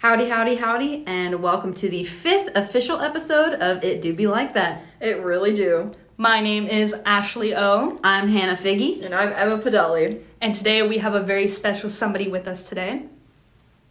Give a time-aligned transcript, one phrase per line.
[0.00, 4.54] Howdy, howdy, howdy, and welcome to the fifth official episode of It Do Be Like
[4.54, 4.82] That.
[4.98, 5.92] It really do.
[6.16, 9.04] My name is Ashley O, I'm Hannah Figgy.
[9.04, 10.22] And I'm Emma Padelli.
[10.40, 13.02] and today we have a very special somebody with us today,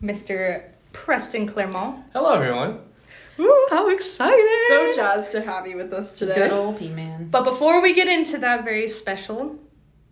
[0.02, 0.64] Mr.
[0.94, 2.04] Preston Clairmont.
[2.12, 2.80] Hello, everyone.
[3.40, 4.66] Ooh, how excited!
[4.68, 6.34] So jazzed to have you with us today.
[6.34, 7.30] Good old P Man.
[7.30, 9.60] But before we get into that very special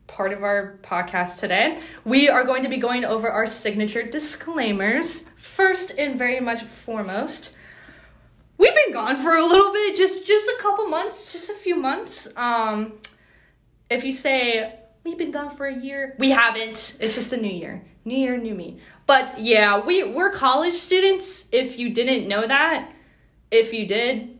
[0.07, 5.25] part of our podcast today, we are going to be going over our signature disclaimers.
[5.35, 7.55] First and very much foremost,
[8.57, 11.75] we've been gone for a little bit, just just a couple months, just a few
[11.75, 12.27] months.
[12.35, 12.93] Um,
[13.89, 16.97] if you say we've been gone for a year, we haven't.
[16.99, 18.79] It's just a new year, new year, new me.
[19.05, 21.47] But yeah, we we're college students.
[21.51, 22.91] If you didn't know that,
[23.51, 24.37] if you did,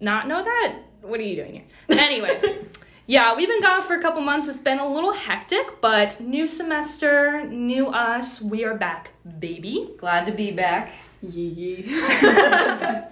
[0.00, 0.78] not know that?
[1.02, 1.64] What are you doing here?
[1.98, 2.64] Anyway,
[3.06, 4.48] yeah, we've been gone for a couple months.
[4.48, 8.40] It's been a little hectic, but new semester, new us.
[8.40, 9.90] We are back, baby.
[9.98, 10.92] Glad to be back.
[11.22, 11.84] Yee.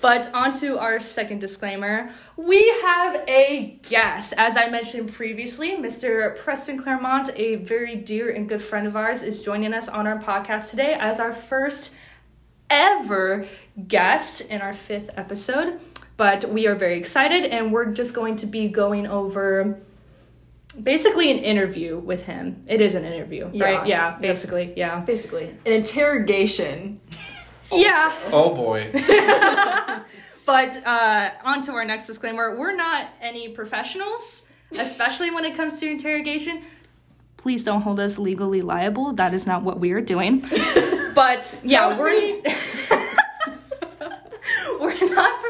[0.00, 2.10] But on to our second disclaimer.
[2.36, 4.32] We have a guest.
[4.36, 6.36] As I mentioned previously, Mr.
[6.38, 10.18] Preston Clairmont, a very dear and good friend of ours, is joining us on our
[10.18, 11.94] podcast today as our first
[12.70, 13.46] ever
[13.88, 15.80] guest in our fifth episode.
[16.18, 19.78] But we are very excited, and we're just going to be going over
[20.82, 22.64] basically an interview with him.
[22.68, 23.64] It is an interview, Yeah.
[23.64, 23.86] right?
[23.86, 24.20] Yeah, Yep.
[24.20, 25.00] basically, yeah.
[25.00, 27.00] Basically, an interrogation.
[27.70, 28.14] Yeah.
[28.32, 28.90] Oh boy.
[30.46, 34.46] But uh, on to our next disclaimer we're not any professionals,
[34.78, 36.62] especially when it comes to interrogation.
[37.36, 39.12] Please don't hold us legally liable.
[39.12, 40.42] That is not what we are doing.
[41.14, 42.87] But yeah, we're we're not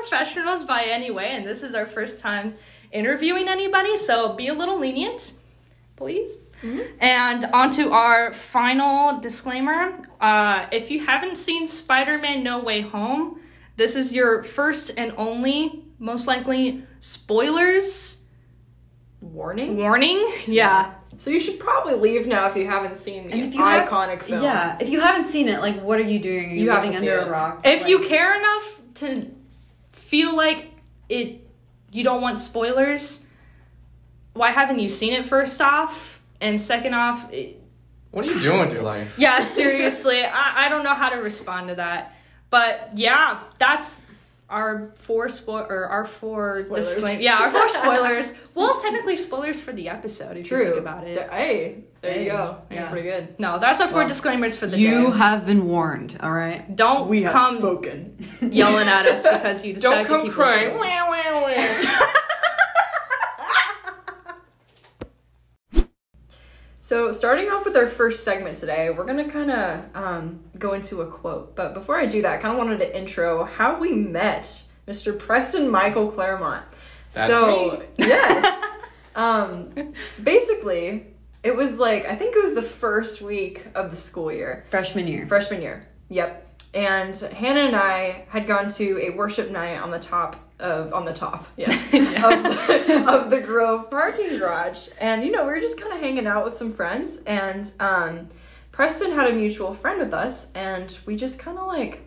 [0.08, 2.54] professionals by any way, and this is our first time
[2.92, 5.34] interviewing anybody, so be a little lenient,
[5.96, 6.38] please.
[7.00, 9.96] And on to our final disclaimer.
[10.20, 13.40] Uh, if you haven't seen Spider Man No Way Home,
[13.76, 18.22] this is your first and only, most likely, spoilers
[19.20, 19.76] Warning.
[19.76, 20.32] warning.
[20.48, 20.94] Yeah.
[21.16, 24.42] So you should probably leave now if you haven't seen the you have- iconic film.
[24.42, 26.50] Yeah, if you haven't seen it, like, what are you doing?
[26.50, 27.26] Are you, You living under it.
[27.26, 27.60] a rock?
[27.64, 29.30] If Like, you care enough to
[30.08, 30.72] feel like
[31.10, 31.46] it,
[31.92, 33.26] you don't want spoilers,
[34.32, 36.22] why haven't you seen it first off?
[36.40, 37.60] And second off, it,
[38.10, 39.18] What are you doing with your life?
[39.18, 42.14] yeah, seriously, I, I don't know how to respond to that.
[42.48, 44.00] But yeah, that's
[44.50, 46.94] our four spoil or our four Spoilers.
[46.94, 47.20] disclaim.
[47.20, 48.32] Yeah, our four spoilers.
[48.54, 50.64] well, technically spoilers for the episode if you True.
[50.66, 51.16] think about it.
[51.16, 52.24] Th- Hey, there Hey.
[52.24, 52.56] you go.
[52.70, 52.88] That's Yeah.
[52.90, 53.38] pretty good.
[53.38, 54.82] No, that's our four Well, disclaimers for the day.
[54.82, 55.18] you day.
[55.18, 56.74] have been warned, all right?
[56.74, 58.16] Don't We have come spoken.
[58.40, 60.78] yelling at us because you Don't decided to come keep crying.
[66.88, 71.02] So, starting off with our first segment today, we're gonna kind of um, go into
[71.02, 71.54] a quote.
[71.54, 75.18] But before I do that, I kind of wanted to intro how we met Mr.
[75.18, 76.64] Preston Michael Clairmont.
[77.12, 78.06] That's so, me.
[78.06, 78.74] yes,
[79.14, 81.08] um, basically,
[81.42, 85.06] it was like I think it was the first week of the school year, Freshman
[85.06, 85.26] year.
[85.26, 85.86] freshman year.
[86.08, 86.46] Yep.
[86.72, 91.04] And Hannah and I had gone to a worship night on the top of on
[91.04, 92.02] the top, yes, of,
[93.08, 94.88] of the Grove parking garage.
[94.98, 98.28] And you know, we were just kind of hanging out with some friends and um
[98.72, 102.02] Preston had a mutual friend with us and we just kind of like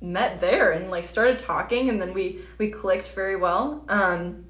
[0.00, 3.84] met there and like started talking and then we we clicked very well.
[3.88, 4.44] Um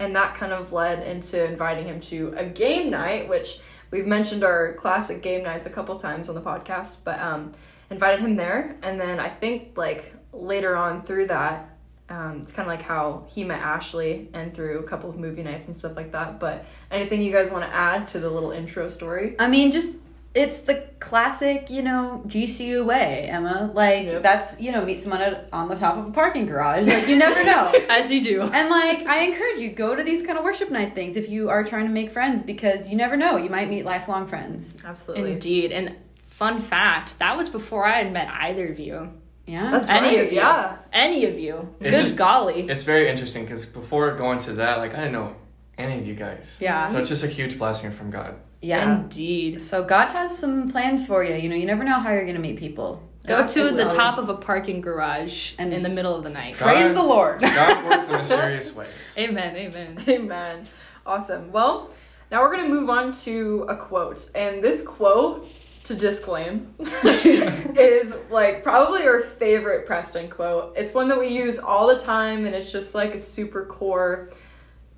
[0.00, 3.60] and that kind of led into inviting him to a game night, which
[3.90, 7.52] we've mentioned our classic game nights a couple times on the podcast, but um,
[7.90, 8.76] invited him there.
[8.82, 11.69] And then I think like later on through that,
[12.10, 15.42] um, it's kind of like how he met Ashley and through a couple of movie
[15.42, 16.40] nights and stuff like that.
[16.40, 19.36] But anything you guys want to add to the little intro story?
[19.38, 19.96] I mean, just
[20.32, 23.70] it's the classic, you know, GCU way, Emma.
[23.74, 24.22] Like Yep.
[24.22, 26.86] that's you know, meet someone at, on the top of a parking garage.
[26.86, 27.72] Like you never know.
[27.88, 28.42] As you do.
[28.42, 31.48] and like I encourage you, go to these kind of worship night things if you
[31.48, 34.76] are trying to make friends because you never know, you might meet lifelong friends.
[34.84, 35.32] Absolutely.
[35.32, 35.72] Indeed.
[35.72, 39.12] And fun fact, that was before I had met either of you.
[39.50, 39.70] Yeah.
[39.72, 40.38] That's Any right, of you.
[40.38, 40.76] yeah.
[40.92, 41.74] Any of you.
[41.80, 42.68] It's Good just- golly.
[42.68, 45.34] It's very interesting because before going to that, like I didn't know
[45.76, 46.58] any of you guys.
[46.60, 46.84] Yeah.
[46.84, 48.34] So it's just a huge blessing from God.
[48.62, 48.82] yeah.
[49.00, 49.60] Indeed.
[49.60, 51.34] So God has some plans for you.
[51.34, 53.02] You know, you never know how you're gonna meet people.
[53.26, 56.22] Go That's- to the it's- top of a parking garage And- in the middle of
[56.22, 56.54] the night.
[56.58, 57.40] God- Praise the Lord.
[57.42, 59.14] God works in mysterious ways.
[59.18, 59.56] Amen.
[59.56, 59.98] Amen.
[60.08, 60.66] Amen.
[61.06, 61.50] Awesome.
[61.52, 61.90] Well,
[62.30, 64.30] now we're going to move on to a quote.
[64.34, 65.48] And this quote,
[65.90, 70.72] to disclaim, is like probably our favorite Preston quote.
[70.76, 74.30] It's one that we use all the time, and it's just like a super core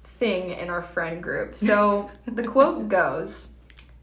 [0.04, 1.56] thing in our friend group.
[1.56, 3.48] So the quote goes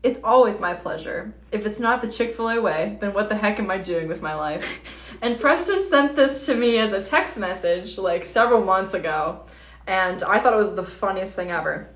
[0.02, 1.32] It's always my pleasure.
[1.52, 4.08] If it's not the Chick fil A way, then what the heck am I doing
[4.08, 5.18] with my life?
[5.22, 9.46] and Preston sent this to me as a text message like several months ago,
[9.86, 11.88] and I thought it was the funniest thing ever.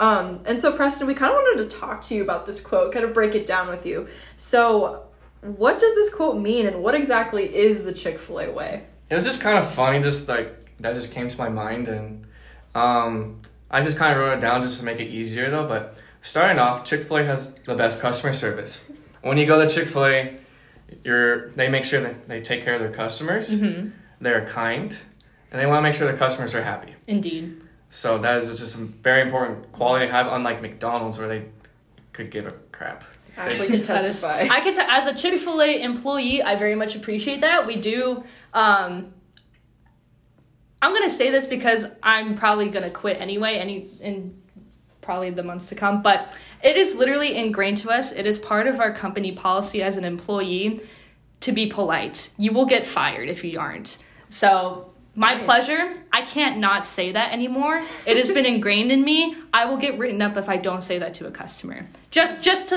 [0.00, 2.90] Um, and so, Preston, we kind of wanted to talk to you about this quote,
[2.92, 4.08] kind of break it down with you.
[4.38, 5.04] So,
[5.42, 8.84] what does this quote mean, and what exactly is the Chick fil A way?
[9.10, 12.26] It was just kind of funny, just like that just came to my mind, and
[12.74, 15.68] um, I just kind of wrote it down just to make it easier though.
[15.68, 18.84] But starting off, Chick Fil A has the best customer service.
[19.20, 20.36] When you go to Chick Fil A,
[21.04, 23.54] you're they make sure that they take care of their customers.
[23.54, 23.90] Mm-hmm.
[24.22, 24.98] They're kind,
[25.50, 26.94] and they want to make sure their customers are happy.
[27.06, 27.64] Indeed.
[27.90, 31.46] So that is just a very important quality to have, unlike McDonald's, where they
[32.12, 33.02] could give a crap.
[33.36, 34.46] Ashley can testify.
[34.48, 37.66] I get to as a Chick Fil A employee, I very much appreciate that.
[37.66, 38.22] We do.
[38.54, 39.12] Um,
[40.80, 44.40] I'm gonna say this because I'm probably gonna quit anyway, any in
[45.00, 46.00] probably the months to come.
[46.00, 46.32] But
[46.62, 48.12] it is literally ingrained to us.
[48.12, 50.80] It is part of our company policy as an employee
[51.40, 52.30] to be polite.
[52.38, 53.98] You will get fired if you aren't.
[54.28, 54.86] So.
[55.20, 55.44] My Nice.
[55.44, 55.94] pleasure.
[56.10, 57.82] I can't not say that anymore.
[58.06, 59.36] It has been ingrained in me.
[59.52, 61.86] I will get written up if I don't say that to a customer.
[62.10, 62.76] Just just to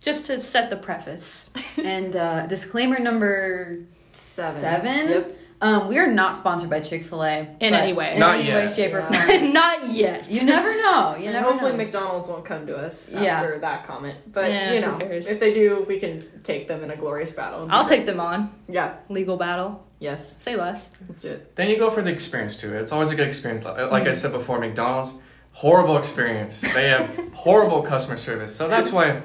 [0.00, 1.50] just to set the preface.
[1.84, 4.60] And uh, disclaimer number Seven.
[4.60, 5.08] seven.
[5.08, 5.38] Yep.
[5.60, 8.14] Um, we are not sponsored by Chick Fil A In any way.
[8.14, 8.68] In Not any yet.
[8.68, 9.52] way, shape, or form.
[9.62, 10.28] Not yet.
[10.30, 11.14] You never know.
[11.16, 11.76] You and never hopefully know.
[11.78, 13.36] McDonald's won't come to us Yeah.
[13.40, 14.16] after that comment.
[14.32, 17.66] But Yeah, you know, if they do, we can take them in a glorious battle.
[17.70, 18.50] I'll take them on.
[18.68, 18.94] Yeah.
[19.08, 19.84] Legal battle.
[20.02, 20.42] Yes.
[20.42, 20.90] Say less.
[21.06, 21.54] Let's do it.
[21.54, 22.74] Then you go for the experience too.
[22.74, 23.64] It's always a good experience.
[23.64, 25.14] Like like I said before, McDonald's
[25.52, 26.60] horrible experience.
[26.60, 28.54] They have horrible customer service.
[28.54, 29.22] So that's why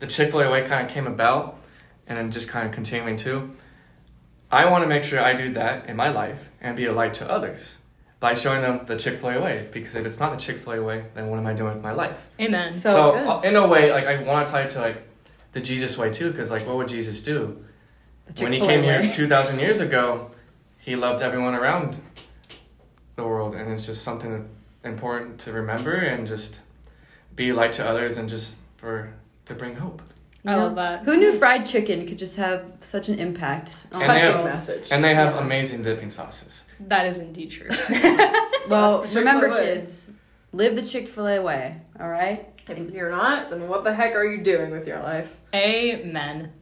[0.00, 1.58] the Chick Fil A way kind of came about,
[2.06, 3.50] and then just kind of continuing too.
[4.50, 7.14] I want to make sure I do that in my life and be a light
[7.14, 7.78] to others
[8.20, 9.68] by showing them the Chick Fil A way.
[9.72, 11.82] Because if it's not the Chick Fil A way, then what am I doing with
[11.82, 12.28] my life?
[12.38, 12.76] Amen.
[12.76, 13.26] So So, good.
[13.26, 15.02] uh, in a way, like I want to tie it to like
[15.52, 17.64] the Jesus way too, because like what would Jesus do?
[18.34, 20.28] The when he came here 2000 years ago
[20.78, 22.00] he loved everyone around
[23.16, 24.48] the world and it's just something
[24.84, 26.60] important to remember and just
[27.34, 29.12] be light to others and just for
[29.46, 30.02] to bring hope
[30.46, 31.02] I love that.
[31.02, 33.86] Who knew fried chicken could just have such an impact?
[33.92, 34.88] on And they have- message.
[34.90, 35.42] and they have Yeah.
[35.44, 37.68] amazing dipping sauces That is indeed true.
[38.68, 39.74] well, remember, Chick-fil-A way.
[39.80, 40.10] kids,
[40.52, 41.76] live the Chick Fil A way.
[42.00, 42.48] All right.
[42.68, 45.36] If you're not, then what the heck are you doing with your life?
[45.54, 46.52] Amen.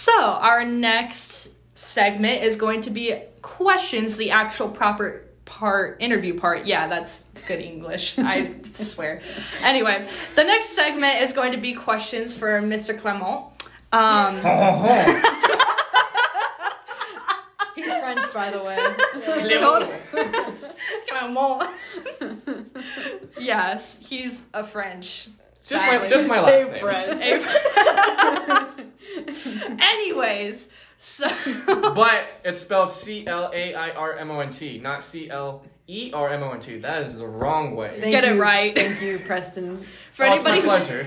[0.00, 6.64] So, our next segment is going to be questions, the actual proper part, interview part.
[6.64, 8.18] Yeah, that's good English.
[8.18, 9.20] I swear.
[9.62, 12.98] Anyway, the next segment is going to be questions for Mr.
[12.98, 13.44] Clement.
[13.92, 14.36] Um,
[17.74, 18.78] He's French, by the way.
[21.10, 21.70] Clement.
[23.38, 25.28] yes, he's a French.
[25.62, 26.80] just my just my last Hey, name
[27.42, 28.66] friend.
[29.80, 30.68] Anyways,
[30.98, 31.28] so
[31.94, 38.74] but it's spelled c-l-a-i-r-m-o-n-t not c-l-e-r-m-o-n-t that is the wrong way Thank Get it right.
[38.74, 39.82] Thank you, Preston.
[40.12, 41.06] for oh, it's my anybody pleasure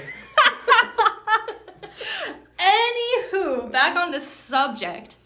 [2.57, 5.17] Anywho, back on the subject.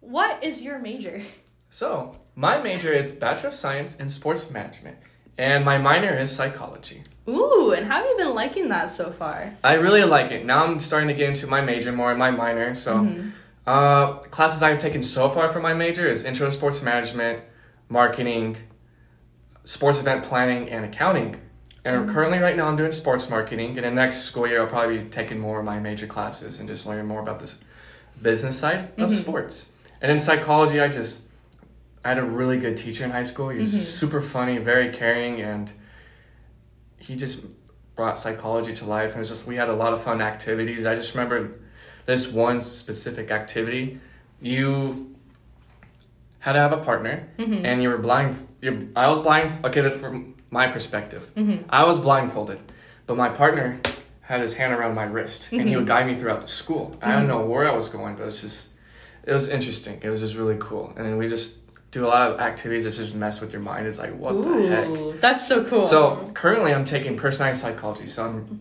[0.00, 1.22] What is your major?
[1.68, 4.96] so my major is bachelor of science in sports management
[5.38, 9.56] and my minor is psychology Ooh, and how have you been liking that so far?
[9.64, 10.44] I really like it.
[10.44, 12.74] Now I'm starting to get into my major more and my minor.
[12.74, 13.30] So, Mm-hmm.
[13.66, 17.42] uh, classes I've taken so far for my major is Intro to Sports Management,
[17.88, 18.58] Marketing,
[19.64, 21.36] Sports Event Planning, and Accounting.
[21.84, 22.12] And Mm-hmm.
[22.14, 23.76] currently, right now, I'm doing sports marketing.
[23.78, 26.68] And in next school year, I'll probably be taking more of my major classes and
[26.68, 27.56] just learning more about this
[28.20, 29.14] business side of Mhm.
[29.22, 29.66] sports.
[30.02, 31.20] And in psychology, I just
[32.04, 33.48] I had a really good teacher in high school.
[33.48, 33.80] He was Mhm.
[33.80, 35.72] super funny, very caring, and
[36.98, 37.40] he just
[37.96, 39.10] brought psychology to life.
[39.10, 40.84] And it was just we had a lot of fun activities.
[40.84, 41.52] I just remember
[42.06, 44.00] this one specific activity.
[44.40, 45.14] You
[46.40, 47.64] had to have a partner, Mm-hmm.
[47.64, 48.36] and you were blind.
[48.60, 49.64] You, I was blind.
[49.64, 51.30] Okay, that's from my perspective.
[51.36, 51.64] Mm-hmm.
[51.70, 52.58] I was blindfolded,
[53.06, 53.80] but my partner
[54.20, 56.94] had his hand around my wrist, and he would guide me throughout the school.
[57.02, 58.68] I don't know where I was going, but it's just
[59.24, 59.98] it was interesting.
[60.02, 61.56] It was just really cool, and then we just
[61.94, 63.86] do a lot of activities that just mess with your mind.
[63.86, 65.20] It's like what the heck.
[65.20, 65.84] That's so cool.
[65.84, 68.06] So currently, I'm taking personality psychology.
[68.06, 68.60] So I'm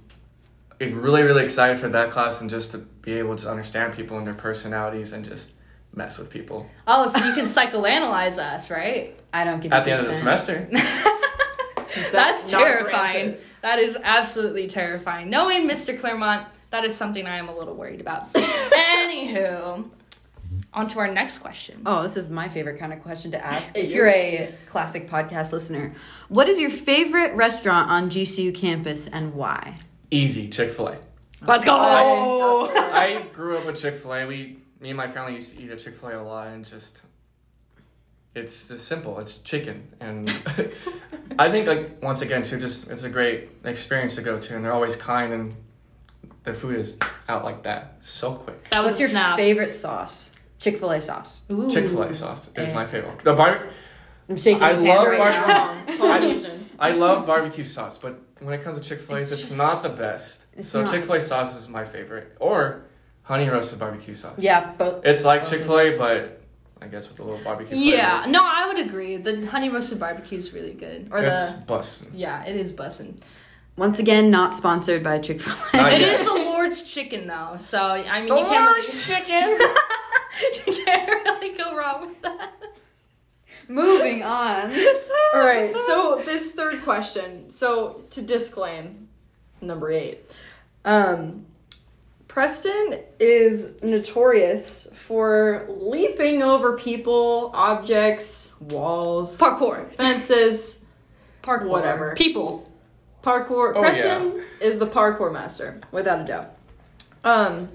[0.79, 4.27] really, really excited for that class and just to be able to understand people and
[4.27, 5.53] their personalities and just
[5.95, 9.19] mess with people oh, so you can psychoanalyze us, right?
[9.31, 10.67] I don't give a- at you the end of the semester.
[12.11, 13.25] That's not terrifying.
[13.25, 13.41] granted.
[13.61, 15.29] That is absolutely terrifying.
[15.29, 15.97] Knowing Mr.
[15.99, 18.33] Clairmont, that is something I am a little worried about.
[18.33, 19.85] Anywho,
[20.75, 21.83] On to our next question.
[21.85, 23.77] Oh, this is my favorite kind of question to ask.
[23.77, 25.93] If you're a classic podcast listener,
[26.29, 29.77] what is your favorite restaurant on GCU campus and why?
[30.09, 30.97] Easy, Chick Fil A.
[31.45, 31.73] Let's go.
[32.75, 34.25] I grew up with Chick Fil A.
[34.25, 36.65] We, me and my family used to eat at Chick Fil A a lot, and
[36.65, 37.03] just
[38.33, 39.19] it's just simple.
[39.19, 40.27] It's chicken, and
[41.37, 44.65] I think like once again too, just it's a great experience to go to, and
[44.65, 45.55] they're always kind, and
[46.43, 46.97] the food is
[47.29, 48.69] out like that so quick.
[48.71, 49.37] That was What's your snap.
[49.37, 50.31] favorite sauce?
[50.63, 51.41] Chick Fil A sauce.
[51.69, 53.19] Chick Fil A sauce is my favorite.
[53.19, 53.67] The bar,
[54.29, 55.97] I'm shaking I his hand love right bar- now.
[55.97, 56.69] Polynesian.
[56.79, 59.57] I love barbecue sauce, but when it comes to Chick Fil A's, It's it's, just-
[59.57, 60.45] not the best.
[60.55, 60.91] it's So not.
[60.91, 62.83] Chick Fil A sauce is my favorite, or
[63.23, 64.39] honey roasted barbecue sauce.
[64.39, 66.39] Yeah, but It's like Chick Fil A, but
[66.81, 67.75] I guess with a little barbecue.
[67.75, 67.83] Sauce.
[67.85, 68.31] Yeah, flavor.
[68.31, 69.17] no, I would agree.
[69.17, 71.09] The honey roasted barbecue is really good.
[71.11, 72.11] Or it's the busting.
[72.15, 73.15] yeah, it is bussin'.
[73.77, 75.77] once again, not sponsored by Chick Fil A.
[75.83, 76.19] Not It yet.
[76.21, 79.59] is the Lord's chicken though, so I mean The you can't really, Lord's chicken.
[80.67, 82.53] you can't really go wrong with that.
[83.67, 84.71] Moving on.
[85.35, 85.73] All right.
[85.87, 87.49] So this third question.
[87.49, 89.07] So to disclaim,
[89.61, 90.19] number eight.
[90.85, 91.45] Um,
[92.27, 100.83] Preston is notorious for leaping over people, objects, walls, Parkour, fences,
[101.43, 101.67] Parkour.
[101.67, 102.15] whatever.
[102.15, 102.69] people.
[103.23, 103.73] Parkour.
[103.75, 106.55] Oh, Preston is the parkour master, without a doubt.
[107.23, 107.69] Um,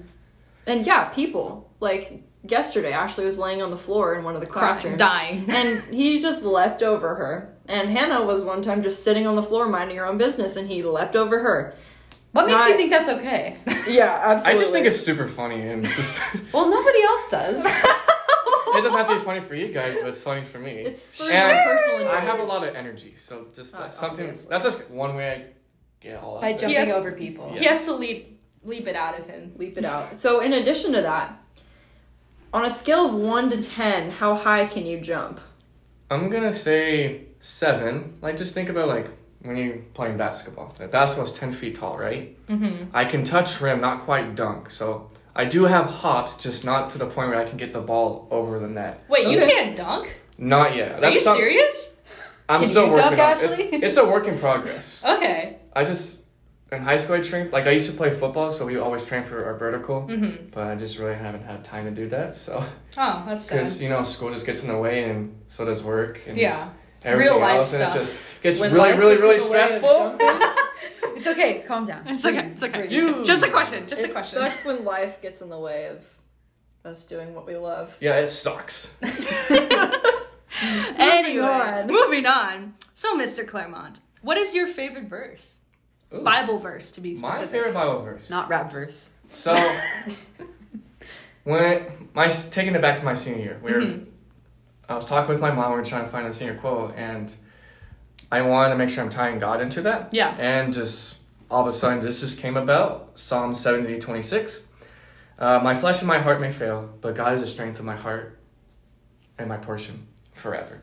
[0.67, 2.91] and yeah, people like yesterday.
[2.91, 4.97] Ashley was laying on the floor in one of the classrooms.
[4.97, 5.45] dying.
[5.49, 7.55] and he just leapt over her.
[7.67, 10.67] And Hannah was one time just sitting on the floor minding her own business, and
[10.67, 11.75] he leapt over her.
[12.31, 13.57] What makes Not- you think that's okay?
[13.87, 16.19] Yeah, absolutely I just think it's super funny and just
[16.53, 17.65] Well, nobody else does.
[17.65, 20.71] it doesn't have to be funny for you guys, but it's funny for me.
[20.71, 24.25] it's for And personal I have a lot of energy, so just Uh, that's something.
[24.27, 24.49] obviously.
[24.49, 25.45] That's just one way I
[26.01, 26.41] get all out.
[26.41, 26.59] By there.
[26.59, 26.91] jumping Yes.
[26.93, 27.51] over people.
[27.53, 27.59] Yeah.
[27.59, 29.53] He has to leap leap it out of him.
[29.55, 30.17] leap it out.
[30.17, 31.38] So, in addition to that,
[32.53, 35.39] on a scale of one to ten, how high can you jump?
[36.09, 38.13] I'm gonna say seven.
[38.21, 39.07] Like just think about like
[39.41, 40.75] when you're playing basketball.
[40.79, 42.35] Like, basketball's ten feet tall, right?
[42.47, 42.85] Mm-hmm.
[42.93, 44.69] I can touch rim, not quite dunk.
[44.69, 47.81] So I do have hops, just not to the point where I can get the
[47.81, 49.03] ball over the net.
[49.09, 50.19] Wait, you can't dunk?
[50.37, 50.93] Not yet.
[50.93, 51.95] Are That's you some- serious?
[52.47, 53.59] I'm Can still you working dunk, on it.
[53.59, 55.03] It's, it's a work in progress.
[55.07, 55.57] Okay.
[55.73, 56.18] I just
[56.71, 59.25] in high school I trained like I used to play football, so we always trained
[59.27, 60.03] for our vertical.
[60.07, 60.49] Mm-hmm.
[60.51, 62.35] But I just really haven't had time to do that.
[62.35, 62.63] So
[62.97, 63.55] Oh, that's sad.
[63.57, 66.21] because you know school just gets in the way, and so does work.
[66.27, 66.49] And Yeah.
[66.51, 66.67] just
[67.03, 67.95] everything Real life else, and stuff.
[67.95, 70.17] it just gets When really, really, really in the way of stressful.
[71.19, 71.63] It's okay.
[71.67, 72.07] Calm down.
[72.07, 72.45] It's okay.
[72.53, 72.87] It's okay.
[72.87, 73.89] You- Just a question.
[73.89, 74.37] Just a question.
[74.39, 74.51] it question.
[74.63, 76.01] sucks when life gets in the way of
[76.85, 77.93] us doing what we love.
[77.99, 78.93] Yeah, it sucks.
[80.97, 81.87] Anyway, on.
[81.87, 82.73] moving on.
[82.93, 83.47] So, Mr.
[83.47, 85.55] Clairmont, what is your favorite verse?
[86.13, 86.21] Ooh.
[86.21, 87.51] Bible verse, to be My specific.
[87.51, 88.29] favorite Bible verse.
[88.29, 89.11] Not rap verse.
[89.29, 89.53] So
[91.43, 94.05] when my taking it back to my senior year, we were Mhm.
[94.87, 95.71] I was talking with my mom.
[95.71, 97.33] We were trying to find a senior quote, and
[98.31, 100.09] I wanted to make sure I'm tying God into that.
[100.11, 100.35] Yeah.
[100.39, 101.17] And just
[101.51, 103.17] all of a sudden, this just came about.
[103.17, 104.63] Psalm seventy twenty six.
[105.37, 107.95] Uh, my flesh and my heart may fail, but God is the strength of my
[107.95, 108.37] heart
[109.37, 110.81] and my portion forever.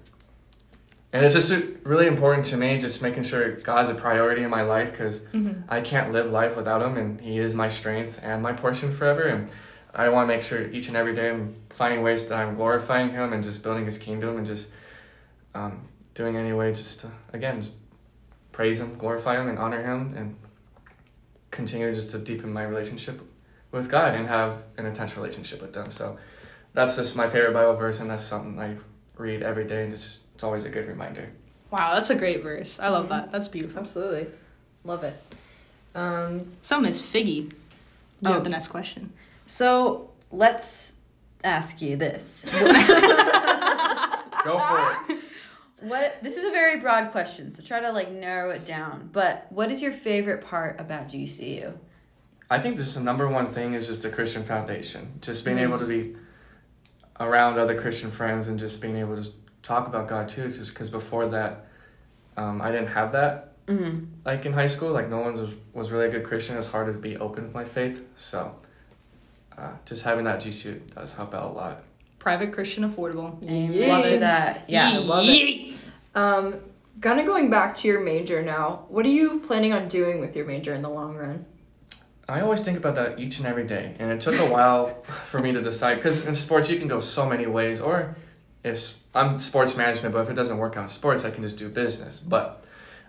[1.16, 1.50] And it's just
[1.84, 5.62] really important to me, just making sure God's a priority in my life because Mhm.
[5.66, 9.22] I can't live life without Him, and He is my strength and my portion forever.
[9.22, 9.50] And
[9.94, 13.08] I want to make sure each and every day I'm finding ways that I'm glorifying
[13.08, 14.68] Him and just building His kingdom and just
[15.54, 17.72] um, doing any way just to, again, just
[18.52, 20.36] praise Him, glorify Him, and honor Him, and
[21.50, 23.22] continue just to deepen my relationship
[23.72, 25.90] with God and have an intense relationship with them.
[25.90, 26.18] So
[26.74, 28.76] that's just my favorite Bible verse, and that's something I
[29.18, 31.28] read every day, and just it's always a good reminder.
[31.70, 32.78] Wow, that's a great verse.
[32.78, 33.10] I love Mhm.
[33.10, 33.30] that.
[33.30, 33.80] That's beautiful.
[33.80, 34.26] Absolutely,
[34.84, 35.14] love it.
[35.94, 38.32] Um, So, Miss Figgy, you Oh.
[38.34, 39.12] have the next question.
[39.46, 40.92] So let's
[41.44, 42.44] ask you this.
[44.44, 45.18] Go for it.
[45.80, 49.10] What this is a very broad question, so try to like narrow it down.
[49.12, 51.72] But what is your favorite part about GCU?
[52.48, 55.18] I think just the number one thing is just the Christian foundation.
[55.20, 55.62] Just being Mm.
[55.62, 56.16] able to be
[57.20, 60.48] around other Christian friends and just being able to just talk about God too.
[60.48, 61.66] Just because before that,
[62.36, 63.52] um, I didn't have that.
[63.66, 64.04] Mm-hmm.
[64.24, 66.56] Like in high school, like no one was was really a good Christian.
[66.56, 68.04] It's harder to be open with my faith.
[68.14, 68.54] So,
[69.58, 71.82] uh, just having that GCU does help out a lot.
[72.18, 73.42] Private Christian affordable.
[73.44, 74.12] Amen Yay.
[74.12, 74.64] to that.
[74.68, 74.90] Yeah.
[74.90, 75.74] I love it.
[76.14, 76.60] Um,
[77.00, 78.86] kind of going back to your major now.
[78.88, 81.44] What are you planning on doing with your major in the long run?
[82.28, 85.40] I always think about that each and every day, and it took a while for
[85.40, 85.96] me to decide.
[85.96, 87.80] Because in sports, you can go so many ways.
[87.80, 88.16] Or
[88.64, 91.56] if I'm sports management, but if it doesn't work out in sports, I can just
[91.56, 92.18] do business.
[92.18, 92.64] But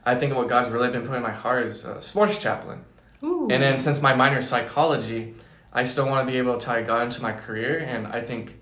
[0.05, 2.86] I think what God's really been putting in my heart is uh, sports chaplain.
[3.24, 3.47] Ooh.
[3.50, 5.33] And then since my minor is psychology,
[5.74, 8.59] I still want to be able to tie God into my career, and I think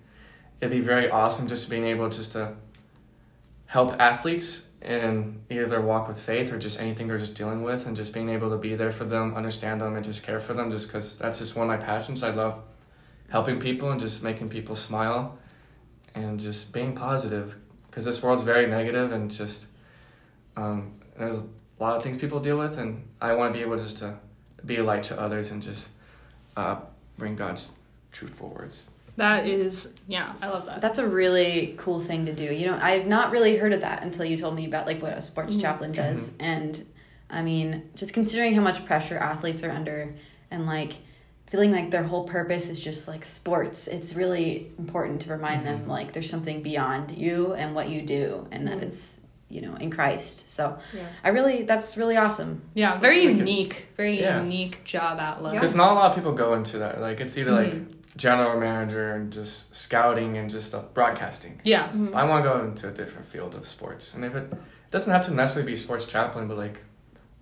[0.62, 2.56] it'd be very awesome just being able just to
[3.66, 7.88] help athletes in either their walk with faith or just anything they're just dealing with,
[7.88, 10.54] and just being able to be there for them, understand them, and just care for
[10.54, 10.72] them.
[10.72, 12.24] Just because that's just one of my passions.
[12.24, 12.62] I love
[13.30, 15.38] helping people and just making people smile,
[16.14, 17.56] and just being positive.
[17.88, 19.68] Because this world's very negative and just
[20.58, 21.44] um, there's a
[21.80, 24.18] lot of things people deal with, and I want to be able just to
[24.66, 25.88] be a light to others and just
[26.56, 26.78] uh,
[27.18, 27.72] bring God's
[28.12, 28.90] truthful words.
[29.18, 30.82] That is, yeah, I love that.
[30.82, 32.44] That's a really cool thing to do.
[32.44, 35.14] You know, I've not really heard of that until you told me about like what
[35.14, 35.62] a sports mm-hmm.
[35.62, 36.02] chaplain mm-hmm.
[36.02, 36.32] does.
[36.40, 36.86] And
[37.30, 40.14] I mean, just considering how much pressure athletes are under
[40.52, 40.98] and like
[41.48, 45.82] feeling like their whole purpose is just like sports, it's really important to remind them
[45.82, 45.92] mm-hmm.
[45.92, 49.18] like there's something beyond you and what you do and that is,
[49.48, 50.50] you know, in Christ.
[50.50, 51.08] So Yeah.
[51.24, 52.64] I really that's really awesome.
[52.74, 54.42] yeah, very we could- unique, very Yeah.
[54.42, 55.54] unique job outlook.
[55.54, 57.00] Because not a lot of people go into that.
[57.00, 61.60] Like it's either like general manager and just scouting and just stuff, broadcasting.
[61.64, 64.92] Yeah, I want to go into a different field of sports, and if it, it
[64.92, 66.84] doesn't have to necessarily be sports chaplain, but like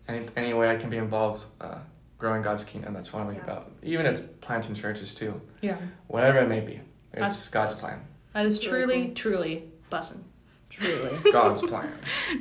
[0.08, 1.78] any any way I can be involved, uh,
[2.18, 2.94] growing God's kingdom.
[2.94, 3.42] That's what I'm Yeah.
[3.44, 3.72] about.
[3.84, 5.78] Even it's planting churches too, yeah.
[6.08, 6.82] whatever it may be.
[7.14, 8.02] It's That's- God's plan.
[8.34, 9.14] That is Really truly, cool.
[9.14, 10.24] truly bussin'.
[10.70, 11.32] Truly.
[11.32, 11.92] God's plan.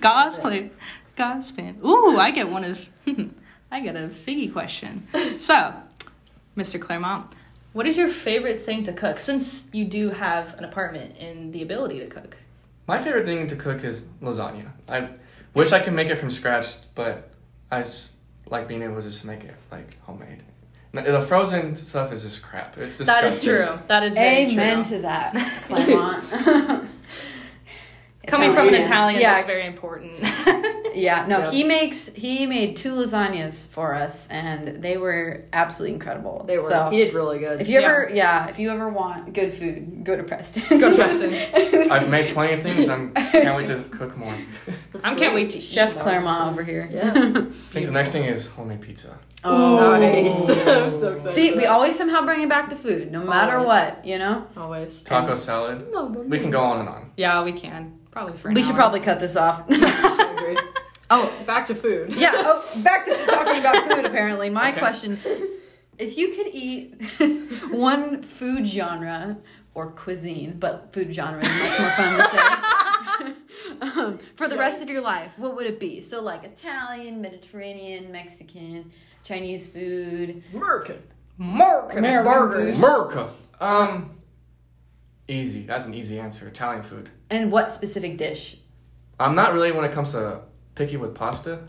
[0.01, 0.71] God's plan.
[1.17, 1.79] God's plan.
[1.85, 2.89] Ooh, I get one of.
[3.71, 5.07] I get a figgy question.
[5.39, 5.75] So,
[6.57, 6.81] Mr.
[6.81, 7.27] Clairmont,
[7.73, 9.19] what is your favorite thing to cook?
[9.19, 12.37] Since you do have an apartment and the ability to cook.
[12.87, 14.71] My favorite thing to cook is lasagna.
[14.89, 15.09] I
[15.55, 17.31] wish I could make it from scratch, but
[17.71, 18.13] I just
[18.47, 20.43] like being able to just make it like homemade.
[20.93, 22.77] The frozen stuff is just crap.
[22.79, 23.07] It's disgusting.
[23.07, 23.79] That is true.
[23.87, 24.97] That is very Amen true.
[24.97, 25.35] to that,
[25.67, 26.91] Clairmont.
[28.27, 29.35] Coming from an Italian, Yeah.
[29.35, 30.13] that's very important.
[30.95, 31.51] Yeah, no, Yeah.
[31.51, 36.45] he makes he made two lasagnas for us, and they were absolutely incredible.
[36.47, 36.65] They were.
[36.69, 37.63] So he did really good.
[37.63, 38.49] if you ever, yeah.
[38.49, 40.79] if you ever want good food, go to Preston.
[40.79, 41.33] Go to Preston.
[41.91, 42.91] I've made plenty of things.
[42.91, 44.35] I'm can't wait to cook more.
[44.35, 44.45] I
[44.93, 46.03] That's can't wait to Chef more.
[46.03, 46.87] Clairmont over here.
[46.93, 47.13] Yeah.
[47.15, 49.19] I think the next thing is homemade pizza.
[49.45, 50.49] Oh, Nice.
[50.49, 51.33] I'm so excited.
[51.35, 53.69] See, we always somehow bring it back to food, no matter Always.
[53.69, 54.07] what.
[54.07, 55.03] You know, always.
[55.03, 55.85] Taco salad.
[56.29, 57.11] We can go on and on.
[57.17, 57.99] Yeah, we can.
[58.11, 58.77] Probably for an we should hour.
[58.79, 59.65] probably cut this off.
[59.71, 60.57] I agree.
[61.11, 62.13] Oh, back to food.
[62.15, 62.33] yeah.
[62.35, 64.05] Oh, back to talking about food.
[64.05, 64.79] Apparently, my Okay.
[64.79, 65.19] question:
[65.99, 66.95] If you could eat
[67.71, 69.39] one food genre
[69.75, 73.33] or cuisine, but food genre is much more fun to say.
[73.81, 76.03] um, for the rest of your life, what would it be?
[76.03, 78.91] So, like Italian, Mediterranean, Mexican,
[79.25, 80.43] Chinese food.
[80.53, 81.03] American.
[81.39, 82.79] American, American burgers.
[82.79, 83.31] America.
[83.61, 84.19] Um,
[85.29, 85.65] easy.
[85.65, 86.47] That's an easy answer.
[86.49, 87.11] Italian food.
[87.31, 88.59] And what specific dish?
[89.19, 90.41] I'm not really when it comes to
[90.75, 91.61] picky with pasta.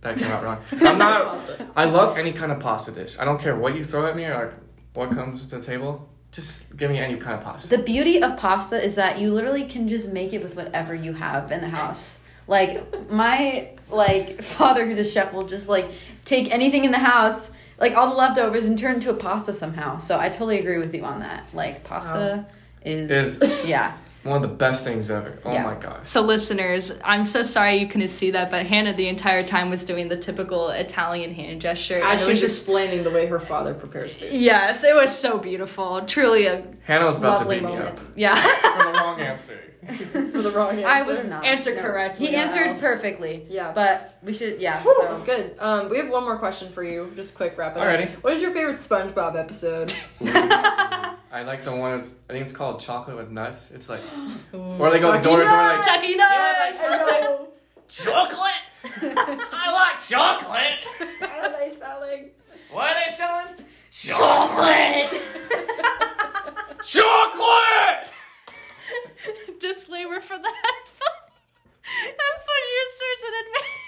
[0.00, 0.58] that came out wrong.
[0.80, 1.38] I'm not.
[1.76, 3.18] I love any kind of pasta dish.
[3.18, 4.52] I don't care what you throw at me or like
[4.94, 6.08] what comes to the table.
[6.32, 7.76] Just give me any kind of pasta.
[7.76, 11.12] The beauty of pasta is that you literally can just make it with whatever you
[11.12, 12.20] have in the house.
[12.46, 15.86] Like my like father who's a chef will just like
[16.24, 19.52] take anything in the house, like all the leftovers and turn it into a pasta
[19.52, 19.98] somehow.
[19.98, 21.48] So I totally agree with you on that.
[21.54, 22.46] Like pasta
[22.84, 23.96] is, Is- yeah.
[24.24, 25.38] One of the best things ever.
[25.44, 25.64] Oh Yeah.
[25.64, 26.08] my gosh.
[26.08, 29.82] So, listeners, I'm so sorry you couldn't see that, but Hannah the entire time was
[29.84, 31.94] doing the typical Italian hand gesture.
[31.96, 32.62] and As it was she's just.
[32.62, 34.30] explaining the way her father prepares food.
[34.32, 36.02] Yes, it was so beautiful.
[36.06, 38.36] Truly a Hannah was about to lovely beat me up Yeah.
[38.36, 39.58] for the wrong answer.
[39.82, 39.98] For
[40.42, 40.86] the wrong answer.
[40.86, 41.44] I was not.
[41.44, 41.82] Answer no.
[41.82, 42.80] correctly, He or answered else.
[42.80, 43.44] perfectly.
[43.50, 43.72] Yeah.
[43.72, 45.56] But we should yeah, Whew, so That's good.
[45.58, 47.10] Um, we have one more question for you.
[47.16, 48.16] Just quick wrap it Alrighty.
[48.16, 48.22] up.
[48.22, 49.92] What is your favorite SpongeBob episode?
[51.32, 51.96] I like the one.
[51.96, 53.70] That's, I think it's called chocolate with nuts.
[53.70, 54.02] It's like,
[54.52, 56.28] or they go Chucky door to door like Chucky Nuts!
[56.30, 57.38] I
[57.88, 58.62] chocolate.
[58.84, 60.78] I like chocolate.
[61.18, 62.30] What are they selling?
[62.70, 63.54] What are they selling?
[63.90, 65.22] Chocolate.
[66.84, 68.08] chocolate.
[69.58, 70.42] Disclaimer for that.
[71.82, 73.81] that funnier starts in advance.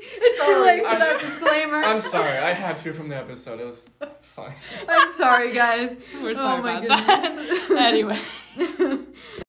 [0.00, 1.76] It's too late for I'm- that disclaimer.
[1.76, 2.38] I'm sorry.
[2.38, 3.60] I had to from the episode.
[3.60, 3.84] It was
[4.22, 4.54] fine.
[4.88, 5.96] I'm sorry guys.
[6.20, 7.68] We're oh sorry oh my about goodness.
[7.68, 7.76] that.
[7.78, 8.20] anyway.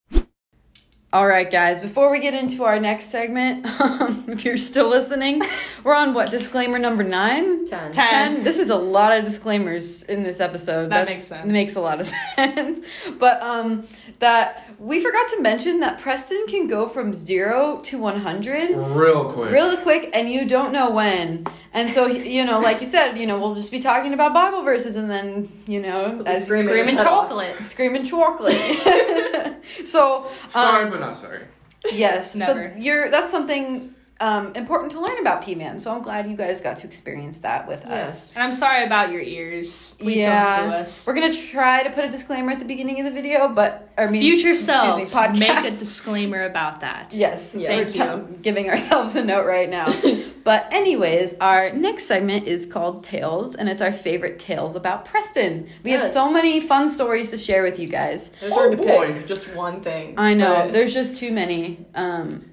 [1.15, 5.41] All right, guys, before we get into our next segment, um, if you're still listening,
[5.81, 7.65] we're on what, disclaimer number nine?
[7.65, 7.93] Ten.
[7.93, 8.43] Ten.
[8.43, 10.89] This is a lot of disclaimers in this episode.
[10.89, 11.49] That makes sense.
[11.49, 12.81] Makes a lot of sense.
[13.17, 13.87] But um,
[14.19, 19.51] that we forgot to mention that Preston can go from zero to 100 Real quick.
[19.51, 21.45] Real quick and you don't know when.
[21.75, 24.63] And so, you know, like you said, you know, we'll just be talking about Bible
[24.63, 27.63] verses and then, you know, be as screaming Screaming chocolate.
[27.63, 28.55] screaming chocolate.
[29.85, 31.43] so, Sorry, um, but not sorry.
[31.91, 32.33] Yes.
[32.35, 32.71] Never.
[32.73, 35.77] So you're that's something um, important to learn about P Man.
[35.77, 38.33] So I'm glad you guys got to experience that with us.
[38.33, 39.91] And I'm sorry about your ears.
[39.99, 40.61] Please Yeah.
[40.61, 41.07] don't sue us.
[41.07, 44.05] We're gonna try to put a disclaimer at the beginning of the video, but I
[44.07, 45.39] mean, Future excuse me, selves, podcast.
[45.39, 47.13] make a disclaimer about that.
[47.13, 47.93] Yes, Yes.
[47.93, 48.37] thank you.
[48.41, 49.93] Giving ourselves a note right now.
[50.45, 55.67] but anyways, our next segment is called Tales, and it's our favorite tales about Preston.
[55.83, 58.31] We have so many fun stories to share with you guys.
[58.41, 59.13] It was hard Oh, to boy.
[59.13, 60.13] pick just one thing.
[60.17, 61.85] I know but- there's just too many.
[61.95, 62.45] Um,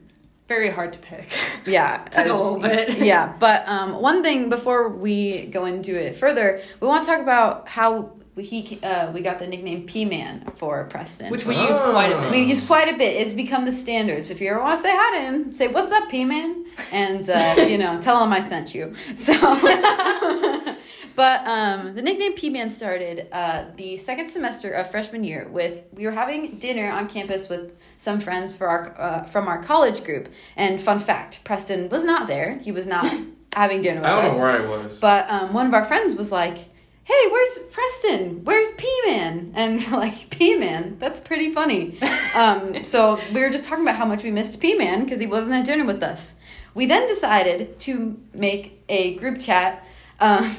[0.48, 1.30] Very hard to pick.
[1.66, 2.98] yeah, Took a little bit.
[2.98, 7.20] yeah, but um, one thing before we go into it further, we want to talk
[7.20, 11.78] about how he uh, we got the nickname P Man for Preston, Which we use
[11.80, 12.30] quite a bit.
[12.30, 13.20] We use quite a bit.
[13.20, 14.24] It's become the standard.
[14.24, 16.64] So if you ever want to say hi to him, say "What's up, P Man,"
[16.90, 18.94] and uh, you know, tell him I sent you.
[19.16, 19.32] So,
[21.14, 25.82] but um, the nickname P Man started uh, the second semester of freshman year with
[25.92, 30.04] we were having dinner on campus with some friends for our uh, from our college
[30.04, 30.28] group.
[30.56, 32.58] And fun fact, Preston was not there.
[32.58, 33.12] He was not
[33.54, 34.32] having dinner with I don't us.
[34.32, 35.00] know where I was.
[35.00, 36.58] But um, one of our friends was like,
[37.04, 38.44] "Hey, where's Preston?
[38.44, 40.96] Where's P Man?" And we're like, "P Man?
[40.98, 41.98] That's pretty funny."
[42.34, 45.26] um, so we were just talking about how much we missed P Man because he
[45.26, 46.34] wasn't at dinner with us.
[46.74, 49.86] We then decided to make a group chat
[50.20, 50.56] um,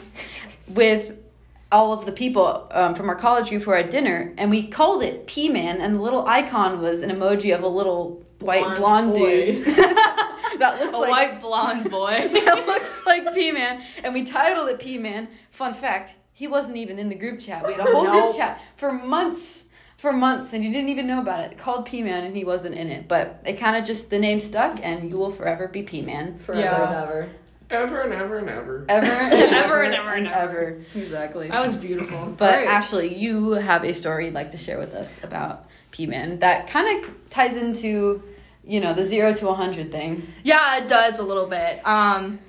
[0.67, 1.17] with
[1.71, 4.67] all of the people um, from our college group who were at dinner, and we
[4.67, 8.61] called it P Man, and the little icon was an emoji of a little white
[8.77, 9.65] blonde, Blonde dude
[10.59, 12.29] that looks A like white blonde boy.
[12.45, 15.27] that looks like P Man, and we titled it P Man.
[15.49, 17.65] Fun fact: he wasn't even in the group chat.
[17.65, 18.25] We had a whole Nope.
[18.25, 19.65] group chat for months,
[19.97, 21.57] for months, and you didn't even know about it.
[21.57, 23.07] Called P Man, and he wasn't in it.
[23.07, 26.37] But it kind of just the name stuck, and you will forever be P Man.
[26.39, 26.85] Forever Yeah.
[26.85, 27.29] and ever.
[27.73, 28.85] Ever and ever and ever.
[28.87, 30.81] Ever and Ever ever and ever and ever.
[30.95, 31.49] Exactly.
[31.49, 32.33] that was beautiful.
[32.37, 32.67] But Alright.
[32.69, 36.67] Ashley, you have a story you'd like to share with us about P Man that
[36.69, 38.21] kind of ties into,
[38.63, 40.23] you know, the zero to a hundred thing.
[40.43, 41.85] Yeah, it does a little bit.
[41.85, 42.39] Um,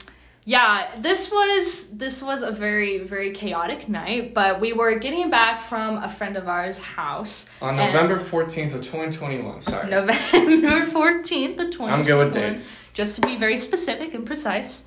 [0.47, 5.59] yeah, this was this was a very very chaotic night, but we were getting back
[5.59, 9.63] from a friend of ours' house On November 14th of 2021.
[9.63, 9.89] Sorry.
[9.89, 11.93] November fourteenth of twenty.
[11.95, 12.83] I'm good with dates.
[12.93, 14.87] Just to be very specific and precise.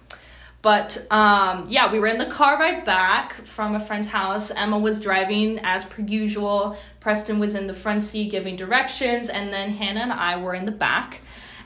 [0.61, 4.51] But um, yeah, we were in the car ride back from a friend's house.
[4.51, 6.77] Emma was driving as per usual.
[6.99, 10.65] Preston was in the front seat giving directions, and then Hannah and I were in
[10.65, 11.21] the back.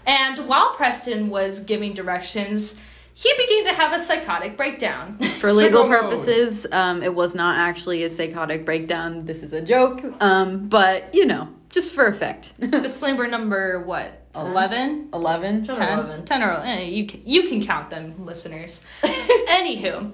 [0.05, 2.77] And while Preston was giving directions,
[3.13, 5.17] he began to have a psychotic breakdown.
[5.39, 9.25] For legal purposes, um, it was not actually a psychotic breakdown.
[9.25, 12.53] This is a joke, um, but you know, just for effect.
[12.59, 14.20] Disclaimer number what?
[14.35, 15.09] 11?
[15.13, 15.63] 11?
[15.63, 16.25] 10, 11.
[16.25, 18.83] 10 or eh, you can, you can count them listeners.
[19.03, 20.11] Anywho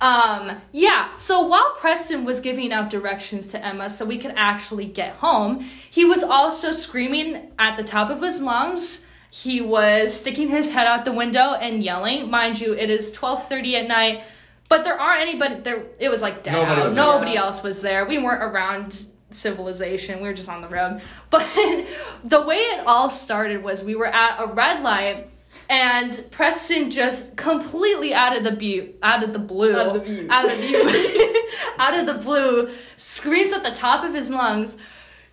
[0.00, 4.86] um yeah so while preston was giving out directions to emma so we could actually
[4.86, 9.04] get home he was also screaming at the top of his lungs.
[9.30, 12.30] He was sticking his head out the window and yelling.
[12.30, 14.22] Mind you it is 12.30 at night
[14.68, 18.06] but there aren't anybody there it was like dead Nobody was nobody else was there.
[18.06, 21.40] We weren't around civilization we were just on the road but
[22.24, 25.30] the way it all started was we were at a red light
[25.70, 30.00] and Preston just completely out of the view, out of the blue, Out of the
[30.00, 30.28] view.
[30.30, 31.44] out of the view,
[31.78, 34.76] out of the blue, screams at the top of his lungs,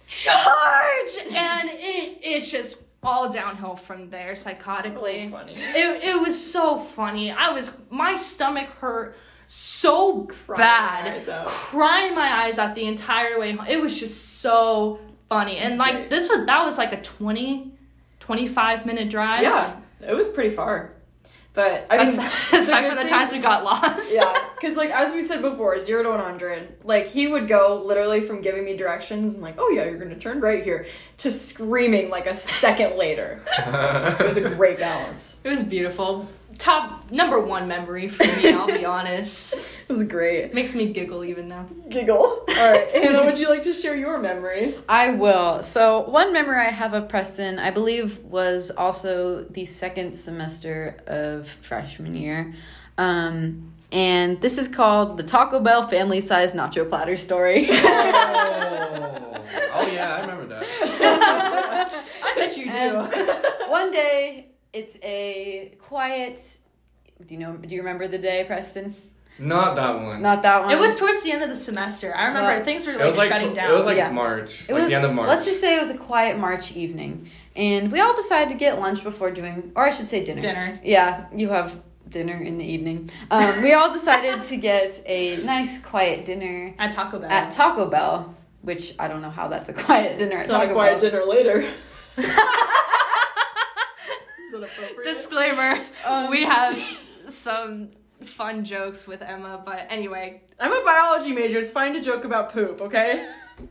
[0.08, 5.30] "Charge!" And it, it's just all downhill from there, psychotically.
[5.30, 5.54] So funny.
[5.54, 7.32] It, it was so funny.
[7.32, 11.46] I was my stomach hurt so Crying my bad, eyes out.
[11.48, 13.66] crying my eyes out the entire way home.
[13.68, 16.10] It was just so funny, and like great.
[16.10, 17.72] this was that was like a 20,
[18.20, 19.44] 25 minute drive.
[19.44, 20.92] Yeah, it was pretty far.
[21.54, 24.14] But I mean, aside the from the thing- times we got lost.
[24.14, 27.82] yeah, because like as we said before, zero to one hundred, like he would go
[27.86, 30.86] literally from giving me directions and like, oh yeah, you're gonna turn right here,
[31.20, 33.42] to screaming like a second later.
[33.58, 35.40] It was a great balance.
[35.46, 36.28] It was beautiful.
[36.58, 39.54] Top number one memory for me, I'll be honest.
[39.54, 40.54] It was great.
[40.54, 41.68] Makes me giggle even now.
[41.90, 42.16] Giggle.
[42.48, 44.76] All right, Hannah, would you like to share your memory?
[44.88, 45.64] I will.
[45.64, 51.48] So, one memory I have of Preston, I believe, was also the second semester of
[51.48, 52.54] freshman year.
[52.98, 57.68] Um, and this is called the Taco Bell family size nacho platter story.
[57.70, 59.44] oh.
[59.74, 60.64] oh, yeah, I remember that.
[62.24, 62.72] I bet you do.
[62.72, 66.58] And one day, it's a quiet.
[67.26, 67.54] Do you know?
[67.54, 68.96] Do you remember the day, Preston?
[69.38, 70.22] Not that one.
[70.22, 70.72] Not that one.
[70.72, 72.16] it was towards the end of the semester.
[72.16, 73.70] I remember Well, things were like, like shutting tw- down.
[73.70, 74.10] It was like Yeah.
[74.12, 74.64] March.
[74.70, 74.90] It like was.
[74.90, 75.28] the end of March.
[75.28, 78.80] Let's just say it was a quiet March evening, and we all decided to get
[78.80, 80.40] lunch before doing, or I should say dinner.
[80.40, 80.80] dinner.
[80.86, 83.10] Yeah, you have dinner in the evening.
[83.30, 87.30] Um, we all decided to get a nice quiet dinner At Taco Bell.
[87.30, 90.60] at Taco Bell, which I don't know how that's a quiet dinner at It's not
[90.62, 91.10] Taco a quiet Bell.
[91.12, 91.66] dinner later.
[94.64, 95.04] Is inappropriate?
[95.16, 96.78] Disclaimer: Um, We have
[97.30, 97.92] some
[98.24, 101.60] fun jokes with Emma, but anyway, I'm a biology major.
[101.60, 103.32] It's fine to joke about poop, okay?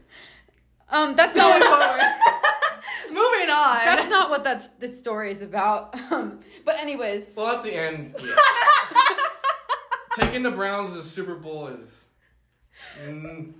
[0.90, 2.01] Um, that's not what,
[3.09, 3.77] moving on.
[3.85, 5.99] that's not what that's this story is about.
[6.12, 8.35] Um, but anyways, Well, at the end, yeah.
[10.16, 12.05] taking the Browns to the Super Bowl is
[13.03, 13.55] mm,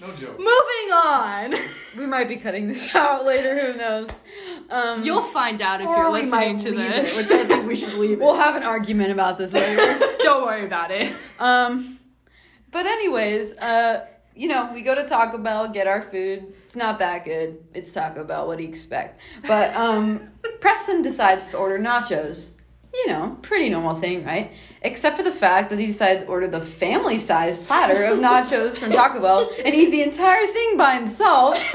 [0.00, 0.38] no joke.
[0.38, 1.54] moving on.
[1.98, 3.72] we might be cutting this out later.
[3.72, 4.22] Who knows?
[4.70, 7.12] Um, You'll find out if Or you're we listening might to leave this.
[7.12, 8.18] it, which I think we should leave.
[8.20, 9.98] We'll have an argument about this later.
[10.20, 11.12] Don't worry about it.
[11.38, 11.98] Um,
[12.70, 16.54] but anyways, uh, you know, we go to Taco Bell, get our food.
[16.64, 17.62] It's not that good.
[17.74, 18.46] It's Taco Bell.
[18.46, 19.20] What do you expect?
[19.46, 22.46] But um, Preston decides to order nachos.
[22.92, 24.52] You know, pretty normal thing, right?
[24.82, 28.78] Except for the fact that he decided to order the family size platter of nachos
[28.78, 31.54] from Taco Bell and eat the entire thing by himself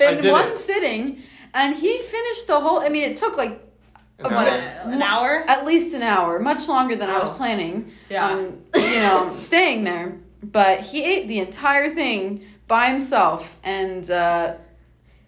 [0.00, 0.58] in one it.
[0.58, 1.22] sitting.
[1.52, 2.78] And he finished the whole.
[2.80, 3.60] I mean, it took like
[4.22, 4.28] No.
[4.30, 4.52] What?
[4.52, 5.44] An hour?
[5.48, 7.32] at least an hour, much longer than I was Oh.
[7.34, 8.28] planning Yeah.
[8.30, 10.16] on, you know, staying there.
[10.42, 14.54] But he ate the entire thing by himself, and uh,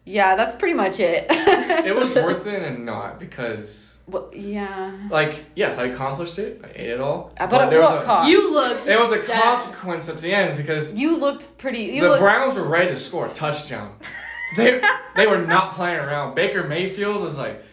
[0.05, 1.27] yeah, that's pretty much it.
[1.31, 6.61] It was worth it and not because, Well, yeah, like, yes, I accomplished it.
[6.63, 7.33] I ate it all.
[7.41, 8.31] Uh, but at there was what a, cost?
[8.31, 8.85] You looked.
[8.85, 9.43] There was a dead.
[9.43, 11.81] consequence at the end because you looked pretty.
[11.81, 13.97] You the looked, Browns were ready to score a touchdown.
[14.57, 14.81] they
[15.17, 16.37] they were not playing around.
[16.37, 17.65] Baker Mayfield was like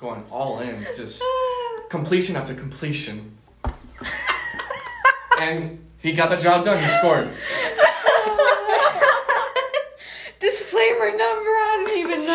[0.00, 1.24] going all in, just
[1.90, 3.36] completion after completion.
[5.40, 6.78] and he got the job done.
[6.78, 7.28] He scored.
[10.38, 11.59] disclaimer number.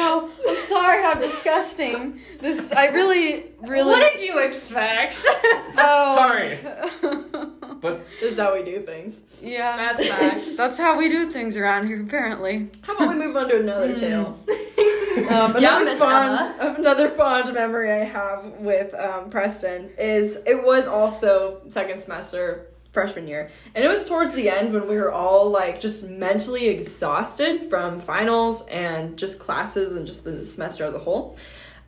[0.05, 0.51] I didn't even know.
[0.51, 2.71] I'm sorry how disgusting this.
[2.71, 3.89] I really, really.
[3.89, 5.17] What did you expect?
[5.77, 6.15] oh.
[6.15, 6.59] Sorry.
[7.81, 9.21] But This is how we do things.
[9.43, 10.57] Yeah, That's facts.
[10.57, 12.69] That's how we do things around here, apparently.
[12.81, 13.95] How about we move on to another Hmm.
[13.99, 14.39] tale?
[14.47, 20.63] Um, Yeah, another Miss fond, another fond memory I have with um, Preston is it
[20.63, 25.11] was also second semester freshman year, and it was towards the end when we were
[25.11, 30.95] all like just mentally exhausted from finals and just classes and just the semester as
[30.95, 31.37] a whole.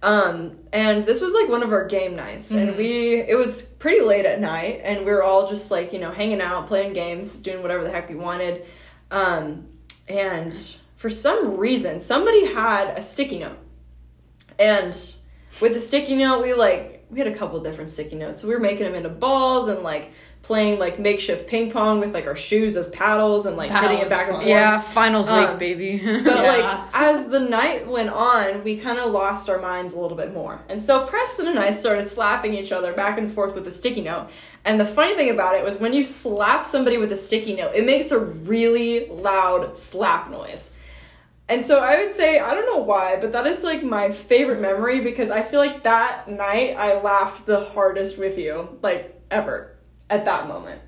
[0.04, 2.78] Um, and this was like one of our game nights, and Mhm.
[2.78, 6.12] we it was pretty late at night, and we were all just like you know
[6.12, 8.63] hanging out, playing games, doing whatever the heck we wanted.
[9.10, 9.65] Um,
[10.08, 10.54] and
[10.98, 13.58] for some reason, somebody had a sticky note,
[14.60, 14.93] and
[15.62, 18.54] with the sticky note, we like we had a couple different sticky notes, so we
[18.54, 22.36] were making them into balls and like playing like makeshift ping pong with like our
[22.36, 24.45] shoes as paddles and like That hitting it was back and forth.
[24.47, 25.97] Yeah, finals week, Um, baby.
[25.97, 26.41] But Yeah.
[26.43, 30.34] like as the night went on, we kind of lost our minds a little bit
[30.34, 30.62] more.
[30.69, 34.02] And so Preston and I started slapping each other back and forth with a sticky
[34.02, 34.30] note.
[34.63, 37.73] And the funny thing about it was when you slap somebody with a sticky note,
[37.76, 40.76] it makes a really loud slap noise.
[41.50, 44.60] And so I would say, I don't know why, but that is like my favorite
[44.60, 49.76] memory because I feel like that night I laughed the hardest with you, like ever,
[50.10, 50.82] at that moment.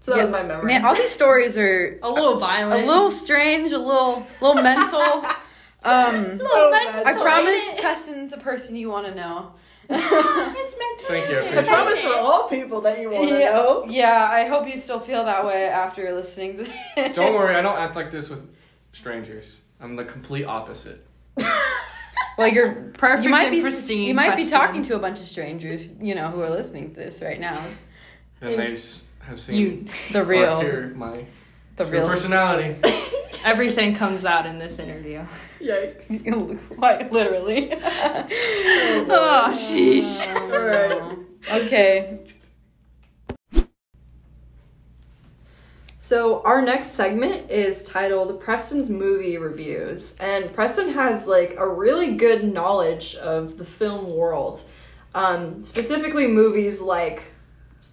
[0.00, 0.66] So that Yeah, was my memory.
[0.66, 5.24] Man, all these stories are a little violent, a little strange, a little, little mental.
[5.84, 7.06] Um, So mental.
[7.06, 9.52] I promise Preston's a person you want to know.
[9.90, 13.38] It's meant to Thank you, I I promise for all people that you want to
[13.38, 13.84] yeah, know.
[13.88, 16.64] yeah, I hope you still feel that way after listening to
[16.96, 17.14] this.
[17.16, 18.44] don't worry, I don't act like this with
[18.92, 19.58] strangers.
[19.80, 21.06] I'm the complete opposite.
[22.36, 24.02] Well, you're Perfect you might and be pristine.
[24.08, 26.96] you might be talking to a bunch of strangers, you know, who are listening to
[26.96, 27.60] this right now.
[28.40, 28.76] Then they
[29.20, 29.84] have seen You.
[30.12, 31.26] The real, hear my
[31.76, 32.08] the real.
[32.08, 32.76] personality.
[33.44, 35.24] Everything comes out in this interview.
[35.60, 36.68] Yikes.
[36.76, 37.72] Quite literally.
[39.10, 40.20] Oh, sheesh.
[40.52, 41.16] Oh,
[41.50, 41.56] no.
[41.60, 42.18] Okay.
[45.98, 52.14] So our next segment is titled Preston's movie reviews, and Preston has like a really
[52.14, 54.62] good knowledge of the film world,
[55.14, 57.24] um, specifically movies like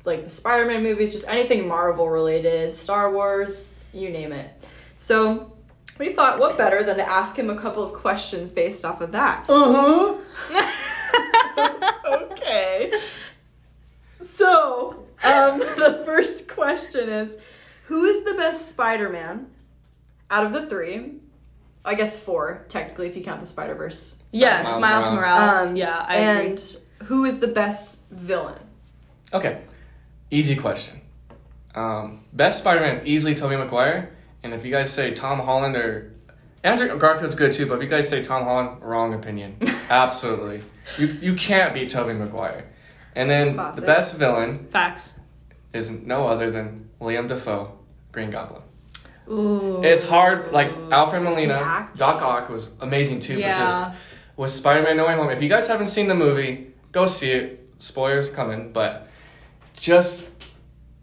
[0.06, 4.52] like the Spider-Man movies, just anything Marvel related, Star Wars, you name it.
[4.98, 5.54] So
[5.98, 9.12] we thought, what better than to ask him a couple of questions based off of
[9.14, 9.46] that?
[9.50, 10.18] Uh
[10.50, 11.82] huh.
[12.32, 12.92] okay.
[14.22, 17.38] So, um, the first question is
[17.86, 19.48] Who is the best Spider Man
[20.30, 21.14] out of the three?
[21.86, 24.18] I guess four, technically, if you count the Spider Verse.
[24.32, 25.22] Yes, Miles Miles Morales.
[25.22, 25.70] Morales.
[25.70, 27.08] Um, yeah, I and agree.
[27.08, 28.60] who is the best villain?
[29.32, 29.62] Okay,
[30.36, 31.02] easy question.
[31.74, 34.10] Um, best Spider-Man is easily Tobey Maguire,
[34.44, 36.14] and if you guys say Tom Holland or
[36.64, 39.58] Andrew Garfield's good too, but if you guys say Tom Holland, wrong opinion.
[39.90, 40.62] Absolutely,
[40.98, 42.66] you you can't beat Tobey Maguire.
[43.16, 43.80] And then Classic.
[43.82, 45.14] the best villain Facts.
[45.74, 47.72] is no other than Liam Dafoe,
[48.12, 48.62] Green Goblin.
[49.30, 49.82] Ooh.
[49.84, 51.90] It's hard, like Alfred Molina.
[51.96, 53.58] Doc Ock was amazing too, but Yeah.
[53.58, 53.92] just
[54.38, 55.30] with Spider-Man: No Way Home.
[55.30, 57.62] If you guys haven't seen the movie, go see it.
[57.80, 59.08] Spoilers coming, but
[59.76, 60.28] just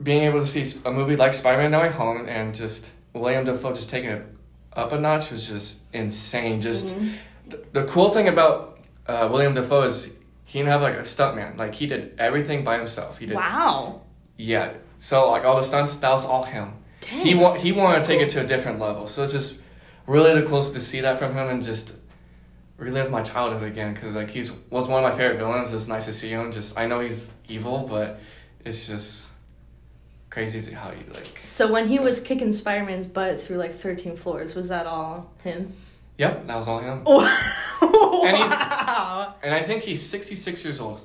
[0.02, 3.72] being able to see a movie like Spider-Man: No Way Home and just William Dafoe
[3.74, 4.26] just taking it
[4.72, 6.61] up a notch was just insane.
[6.61, 6.94] Just
[7.48, 10.06] the, the cool thing about uh, William Dafoe is
[10.44, 11.56] he didn't have like a stuntman.
[11.58, 13.18] Like he did everything by himself.
[13.18, 14.02] He did Wow.
[14.37, 14.74] yeah.
[14.98, 16.74] So like all the stunts, that was all him.
[17.00, 17.20] Dang.
[17.20, 19.06] He wa- he wanted to take it to a different level.
[19.06, 19.56] So it's just
[20.06, 21.96] really the coolest to see that from him and just
[22.78, 25.72] relive my childhood again because like he's was one of my favorite villains.
[25.72, 26.50] It's nice to see him.
[26.52, 28.20] Just I know he's evil, but
[28.64, 29.29] it's just
[30.31, 31.40] crazy to how you like.
[31.42, 35.72] So when he was kicking Spider-Man's butt through like 13 floors, was that all him?
[36.18, 36.98] Yep, that was all him.
[37.07, 41.01] and he's- And I think he's sixty six years old.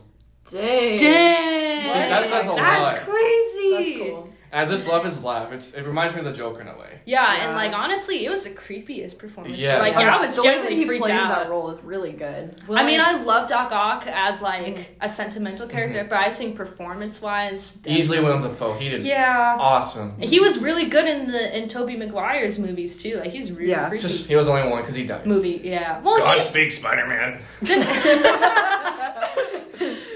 [0.52, 0.98] Dang.
[1.00, 1.84] Dang.
[1.84, 3.00] See, that says a That's lot.
[3.02, 3.72] crazy.
[4.00, 4.34] That's cool.
[4.52, 5.52] I just love his laugh.
[5.52, 7.00] It's it reminds me of the Joker in a way.
[7.06, 7.48] Yeah, Yeah.
[7.48, 9.58] and like honestly, it was the creepiest performance.
[9.58, 9.82] Yes.
[9.82, 11.36] Like Yeah, I was the way that genuinely he freaked plays out.
[11.36, 12.56] that role is really good.
[12.68, 14.86] Well, I mean, I love Doc Ock as like Mm.
[15.02, 16.10] a sentimental character, Mhm.
[16.10, 18.74] but I think performance wise, Easily William Dafoe.
[18.74, 19.58] He did Yeah.
[19.60, 20.14] awesome.
[20.20, 23.18] He was really good in the in Tobey Maguire's movies too.
[23.18, 23.90] Like he's really Yeah.
[23.90, 24.02] creepy.
[24.02, 25.26] Just he was the only one because he died.
[25.26, 26.00] movie, yeah.
[26.02, 27.40] Well, he, Godspeed, Spider Man.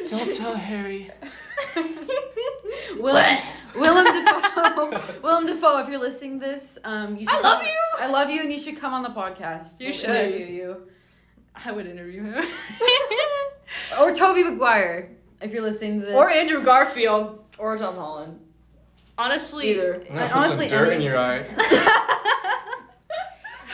[0.08, 1.10] Don't tell Harry.
[2.98, 3.38] Willem,
[3.76, 5.02] Willem Dafoe.
[5.24, 7.80] Willem Dafoe, if you're listening to this, um, you I love come- you!
[8.00, 9.80] I love you, and you should come on the podcast.
[9.80, 10.10] You We'll should.
[10.10, 10.88] interview you.
[11.56, 12.44] I would interview him.
[14.00, 16.16] Or Tobey Maguire, if you're listening to this.
[16.16, 17.40] or Andrew Garfield.
[17.58, 18.40] Or Tom Holland.
[19.18, 19.96] Honestly, Either.
[20.10, 21.46] I'm gonna put honestly- some dirt I in your eye.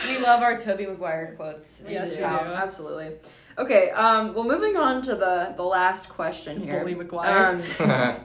[0.07, 1.81] We love our Tobey Maguire quotes.
[1.81, 2.29] in Yes, this we do.
[2.29, 2.55] house.
[2.55, 3.12] Absolutely.
[3.57, 6.79] Okay, um, well, moving on to the, the last question here.
[6.79, 7.60] Bully Maguire.
[7.79, 8.19] Um,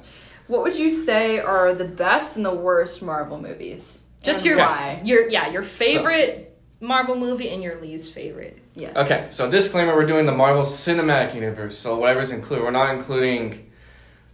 [0.53, 4.05] what would you say are the best and the worst Marvel movies?
[4.23, 5.01] just And your why?
[5.03, 8.59] your yeah your favorite Marvel movie and your least favorite.
[8.75, 8.97] Yes.
[8.97, 12.65] okay, so disclaimer: we're doing the Marvel Cinematic Universe, so whatever's included.
[12.65, 13.71] We're not including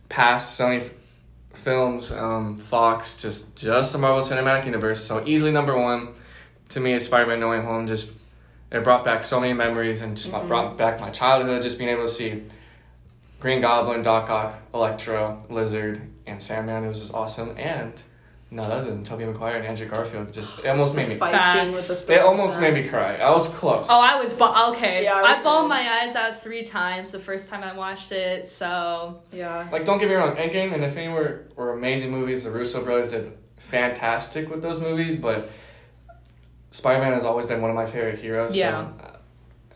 [0.09, 0.93] past Sony f-
[1.53, 5.05] films, um, Fox, just just the Marvel Cinematic Universe.
[5.05, 6.15] So easily number one
[6.71, 7.87] to me is Spider-Man: No Way Home.
[7.87, 8.11] Just
[8.73, 11.63] it brought back so many memories and just brought back my childhood.
[11.63, 12.43] Just being able to see
[13.41, 16.85] Green Goblin, Doc Ock, Electro, Lizard, and Sandman.
[16.85, 17.57] It was just awesome.
[17.57, 18.01] And
[18.51, 20.33] none other than Tobey Maguire and Andrew Garfield.
[20.33, 21.15] Just it almost made me.
[21.17, 21.87] Fight Facts.
[21.87, 23.17] scene It almost made me cry.
[23.17, 23.87] I was close.
[23.89, 25.05] Oh, I was ba- okay.
[25.05, 28.49] Yeah, I I, bawled my eyes out three times the first time I watched it.
[28.49, 29.69] So Yeah.
[29.71, 32.45] Like, don't get me wrong, Endgame and Infinity were, were amazing movies.
[32.45, 35.51] The Russo brothers did fantastic with those movies, but
[36.71, 38.57] Spider Man has always been one of my favorite heroes.
[38.57, 38.89] Yeah.
[38.99, 39.17] So, uh,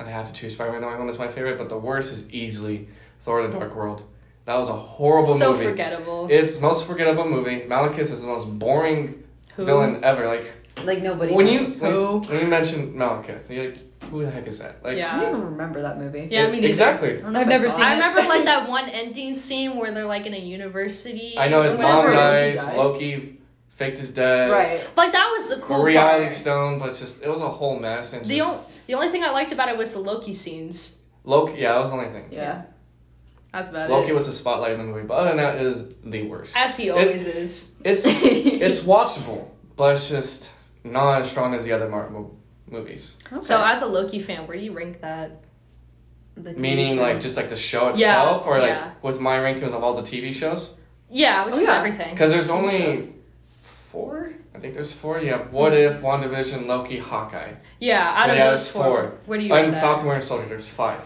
[0.00, 2.10] I have to choose Spider Man No Way Home as my favorite, but the worst
[2.12, 2.88] is easily
[3.24, 4.02] Thor the Dark World.
[4.44, 5.64] That was a horrible so movie.
[5.66, 6.26] forgettable.
[6.30, 7.60] It's the most forgettable movie.
[7.60, 9.22] Malekith is the most boring
[9.56, 9.64] Who?
[9.64, 10.26] villain ever.
[10.26, 10.50] Like,
[10.84, 11.32] Like nobody.
[11.32, 11.76] when you knows.
[11.76, 12.18] when, Who?
[12.20, 13.78] when you mention Malekith, you're like,
[14.10, 14.82] who the heck is that?
[14.82, 15.16] Like, Yeah.
[15.16, 16.26] I don't even remember that movie.
[16.28, 16.66] Yeah, me neither.
[16.68, 17.18] exactly.
[17.18, 19.92] I don't know I've never saw seen I remember like that one ending scene where
[19.92, 21.38] they're like in a university.
[21.38, 22.16] I know his or mom whatever.
[22.16, 22.76] Loki dies, dies.
[22.76, 24.50] Loki faked his death.
[24.50, 24.96] Right.
[24.96, 26.32] Like that was a cool a reality part.
[26.36, 29.08] stone, but it's just it was a whole mess and The, just o- the only
[29.10, 30.98] thing I liked about it was the Loki scenes.
[31.24, 31.60] Loki.
[31.60, 32.26] Yeah, that was the only thing.
[32.32, 32.62] Yeah.
[33.52, 34.14] That's about Loki it.
[34.14, 36.56] was the spotlight in the movie, but other than that, it is the worst.
[36.56, 37.72] As he always is.
[37.84, 40.50] It's it's watchable, but it's just
[40.84, 42.36] not as strong as the other Marvel
[42.66, 43.16] movies.
[43.30, 43.42] Okay.
[43.42, 45.42] So as a Loki fan, where do you rank that?
[46.34, 47.02] The Meaning, show.
[47.02, 48.92] like just like the show Yeah, itself, or like yeah.
[49.02, 50.74] with my rankings of all the TV shows.
[51.10, 51.76] Yeah, which Oh, is yeah.
[51.76, 52.10] everything.
[52.14, 53.12] Because there's TV only shows.
[53.90, 54.32] four.
[54.54, 55.20] I think there's four.
[55.20, 59.18] You have What If, WandaVision, Loki, Hawkeye, Yeah, out So of yeah, those four, four.
[59.26, 59.82] where do you rate and that?
[59.82, 60.48] Falcon Winter Soldier.
[60.48, 61.04] There's five.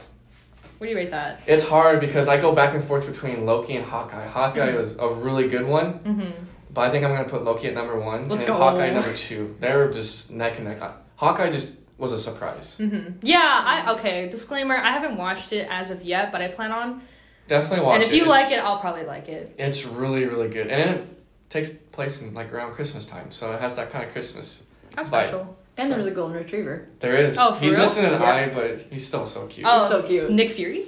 [0.79, 1.43] Where do you rate that?
[1.47, 4.27] It's hard because I go back and forth between Loki and Hawkeye.
[4.27, 6.01] Hawkeye was a really good one.
[6.01, 6.45] Mm-hmm.
[6.73, 8.29] But I think I'm gonna put Loki at number one.
[8.29, 8.59] Let's and go.
[8.59, 9.57] Hawkeye number two.
[9.61, 10.79] They're just neck and neck.
[11.17, 12.79] Hawkeye just was a surprise.
[12.79, 13.19] Mm-hmm.
[13.23, 14.29] Yeah, I okay.
[14.29, 17.01] Disclaimer: I haven't watched it as of yet, but I plan on.
[17.49, 18.05] Definitely watch it.
[18.05, 19.55] and if you like it, I'll probably like it.
[19.59, 21.09] it's really really good, and it
[21.49, 24.62] takes place in like around Christmas time, so it has that kind of Christmas.
[24.95, 25.29] That's Vibe.
[25.29, 25.57] special.
[25.79, 26.89] And there's a golden retriever.
[27.01, 27.37] There is.
[27.39, 27.83] Oh, for he's real?
[27.83, 28.23] missing an Yeah.
[28.23, 29.67] eye, but he's still so cute.
[29.69, 30.31] Oh, so cute.
[30.31, 30.85] Nick Fury.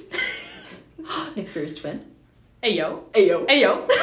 [1.36, 2.04] Nick Fury's twin.
[2.62, 3.04] Hey yo.
[3.14, 3.46] Hey yo.
[3.46, 3.86] Hey yo.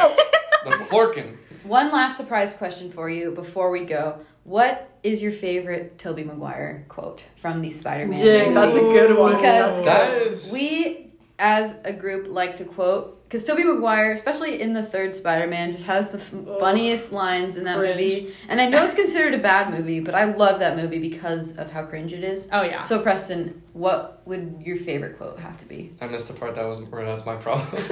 [0.66, 1.38] The Florkin.
[1.64, 4.20] One last surprise question for you before we go.
[4.46, 8.20] What is your favorite Tobey Maguire quote from the Spider-Man?
[8.24, 9.36] Dang, that's a good one.
[9.36, 10.28] Because That's That good.
[10.28, 10.52] is.
[10.52, 11.05] we,
[11.40, 15.86] as a group, like to quote because Tobey Maguire, especially in the third Spider-Man, just
[15.86, 16.60] has the f- Ugh.
[16.60, 17.96] funniest lines in that Cringe.
[17.96, 18.36] movie.
[18.48, 21.72] And I know it's considered a bad movie, but I love that movie because of
[21.72, 22.48] how cringe it is.
[22.54, 22.82] Oh yeah.
[22.82, 25.92] So Preston, what would your favorite quote have to be?
[26.02, 27.68] I missed the part that was where that's my problem.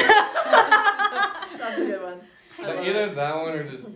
[1.57, 2.19] That's a good one.
[2.59, 3.87] But love either that one or just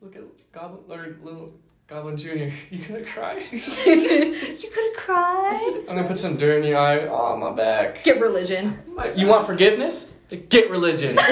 [0.00, 1.52] look at Goblin or little
[1.86, 2.28] Goblin Jr.,
[2.70, 3.38] you gonna cry?
[3.52, 5.82] you gonna cry?
[5.88, 7.06] I'm gonna put some dirt in your eye.
[7.06, 8.02] Oh, my back.
[8.02, 8.78] Get religion.
[9.14, 10.10] You want forgiveness?
[10.48, 11.18] Get religion.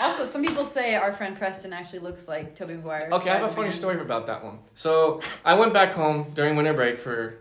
[0.00, 3.08] Also, some people say our friend Preston actually looks like Tobey Maguire.
[3.12, 4.58] Okay, I have a funny story about that one.
[4.74, 7.38] So I went back home during winter break for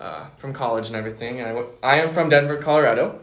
[0.00, 1.38] uh, from college and everything.
[1.38, 3.20] And I, w- I am from Denver, Colorado,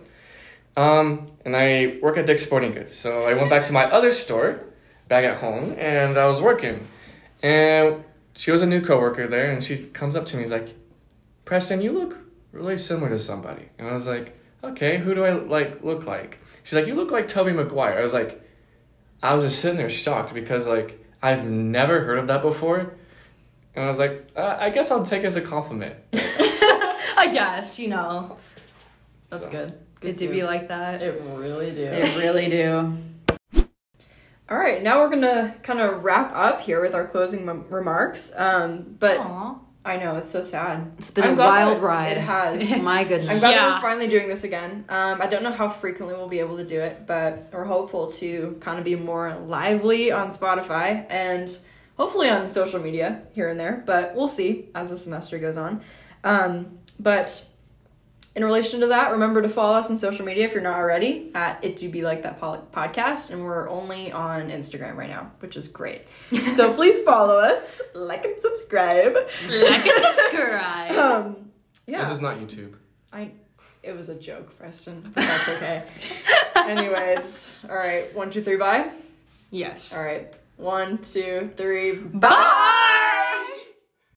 [0.78, 2.96] um, and I work at Dick's Sporting Goods.
[2.96, 4.62] So I went back to my other store
[5.10, 6.88] back at home, and I was working,
[7.44, 8.06] and
[8.38, 10.74] she was a new coworker there, and she comes up to me, and is like,
[11.44, 12.18] "Preston, you look
[12.54, 16.40] really similar to somebody," and I was like, "Okay, who do I like look like?"
[16.64, 18.44] She's like, "You look like Tobey Maguire." I was like.
[19.24, 22.94] I was just sitting there shocked because like I've never heard of that before,
[23.76, 25.96] and I was like, uh, I guess I'll take it as a compliment.
[26.14, 28.38] I guess, you know.
[29.32, 29.50] That's So.
[29.52, 29.70] good.
[30.00, 31.02] Good Good to be like that.
[31.02, 31.82] It really do.
[31.82, 32.96] It really do.
[34.50, 38.34] All right, now we're gonna kind of wrap up here with our closing m- remarks.
[38.38, 39.56] Um, but Aw.
[39.84, 40.92] I know it's so sad.
[41.00, 42.18] It's been I'm a wild ride.
[42.18, 42.78] It has.
[42.82, 43.30] My goodness.
[43.30, 43.76] I'm glad Yeah.
[43.76, 44.86] we're finally doing this again.
[44.88, 48.08] Um, I don't know how frequently we'll be able to do it, but we're hopeful
[48.12, 51.50] to kind of be more lively on Spotify and
[51.98, 53.84] hopefully on social media here and there.
[53.86, 55.82] But we'll see as the semester goes on.
[56.24, 57.46] Um, but
[58.38, 61.32] in relation to that, remember to follow us on social media if you're not already
[61.34, 65.58] at It Do Be Like That podcast, and we're only on Instagram right now, which
[65.58, 66.04] is great.
[66.54, 69.16] so please follow us, like and subscribe.
[69.16, 70.92] Like and subscribe.
[70.92, 71.50] Um,
[71.88, 72.04] yeah.
[72.04, 72.76] This is not YouTube.
[73.12, 73.32] I
[73.82, 75.84] it was a joke, Preston, but that's okay.
[76.56, 78.92] Anyways, all right, one, two, three, bye.
[79.50, 79.98] yes.
[79.98, 83.04] All right, one, two, three, Bye.